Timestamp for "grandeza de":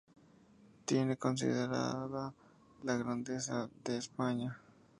2.97-3.97